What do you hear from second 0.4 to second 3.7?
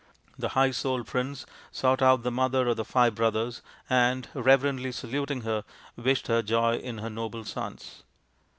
high souled prince sought out the mother of the five brothers,